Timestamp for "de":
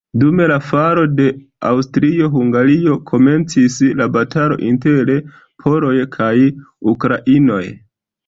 1.17-1.25